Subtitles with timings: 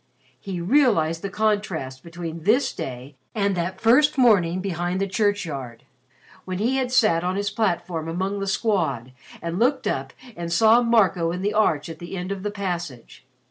[0.39, 5.83] He realized the contrast between this day and that first morning behind the churchyard,
[6.43, 9.11] when he had sat on his platform among the Squad
[9.43, 13.27] and looked up and saw Marco in the arch at the end of the passage.